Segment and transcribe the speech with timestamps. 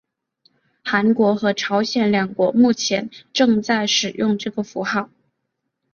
[0.83, 5.11] 韩国和朝鲜两国目前正在使用这个符号。